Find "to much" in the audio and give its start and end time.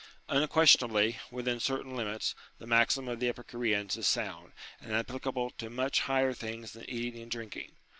5.51-5.99